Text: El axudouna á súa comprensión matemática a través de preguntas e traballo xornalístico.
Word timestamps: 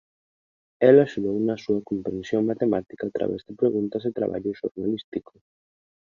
El 0.87 0.95
axudouna 1.01 1.53
á 1.57 1.61
súa 1.63 1.85
comprensión 1.89 2.41
matemática 2.51 3.03
a 3.05 3.13
través 3.15 3.41
de 3.47 3.53
preguntas 3.61 4.03
e 4.09 4.15
traballo 4.19 4.57
xornalístico. 4.61 5.33